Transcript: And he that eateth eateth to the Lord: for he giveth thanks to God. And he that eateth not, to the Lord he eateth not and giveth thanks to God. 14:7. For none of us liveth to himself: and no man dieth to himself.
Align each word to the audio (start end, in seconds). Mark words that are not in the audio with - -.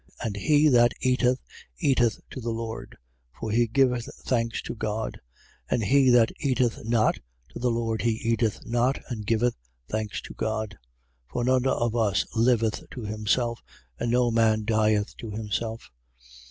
And 0.19 0.35
he 0.35 0.67
that 0.69 0.93
eateth 0.99 1.39
eateth 1.77 2.19
to 2.31 2.41
the 2.41 2.49
Lord: 2.49 2.97
for 3.39 3.51
he 3.51 3.67
giveth 3.67 4.09
thanks 4.25 4.59
to 4.63 4.73
God. 4.73 5.21
And 5.69 5.83
he 5.83 6.09
that 6.09 6.31
eateth 6.39 6.83
not, 6.83 7.19
to 7.49 7.59
the 7.59 7.69
Lord 7.69 8.01
he 8.01 8.13
eateth 8.13 8.65
not 8.65 8.99
and 9.09 9.27
giveth 9.27 9.55
thanks 9.87 10.19
to 10.21 10.33
God. 10.33 10.75
14:7. 11.27 11.31
For 11.33 11.43
none 11.43 11.67
of 11.67 11.95
us 11.95 12.25
liveth 12.35 12.81
to 12.89 13.01
himself: 13.01 13.61
and 13.99 14.09
no 14.09 14.31
man 14.31 14.63
dieth 14.65 15.15
to 15.17 15.29
himself. 15.29 15.91